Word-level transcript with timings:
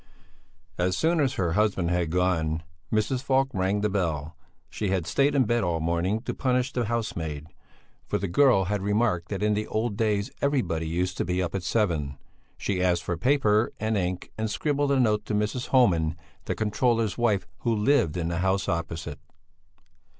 As 0.79 0.97
soon 0.97 1.19
as 1.19 1.35
her 1.35 1.53
husband 1.53 1.91
had 1.91 2.09
gone, 2.09 2.63
Mrs. 2.91 3.21
Falk 3.21 3.49
rang 3.53 3.81
the 3.81 3.87
bell; 3.89 4.35
she 4.67 4.87
had 4.89 5.05
stayed 5.05 5.35
in 5.35 5.43
bed 5.43 5.63
all 5.63 5.75
the 5.79 5.85
morning 5.85 6.23
to 6.23 6.33
punish 6.33 6.73
the 6.73 6.85
housemaid, 6.85 7.45
for 8.07 8.17
the 8.17 8.27
girl 8.27 8.63
had 8.65 8.81
remarked 8.81 9.29
that 9.29 9.43
in 9.43 9.53
the 9.53 9.67
old 9.67 9.95
days 9.97 10.31
everybody 10.41 10.87
used 10.87 11.17
to 11.17 11.23
be 11.23 11.39
up 11.39 11.53
at 11.53 11.61
seven. 11.61 12.17
She 12.57 12.81
asked 12.81 13.03
for 13.03 13.15
paper 13.15 13.73
and 13.79 13.95
ink 13.95 14.31
and 14.39 14.49
scribbled 14.49 14.91
a 14.91 14.99
note 14.99 15.23
to 15.25 15.35
Mrs. 15.35 15.67
Homan, 15.67 16.15
the 16.45 16.55
controller's 16.55 17.15
wife, 17.15 17.45
who 17.59 17.75
lived 17.75 18.17
in 18.17 18.27
the 18.29 18.39
house 18.39 18.67
opposite. 18.67 19.19